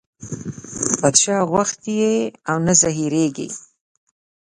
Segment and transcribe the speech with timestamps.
[0.99, 3.49] باچا غوښتي یاست او نه زهرېږئ.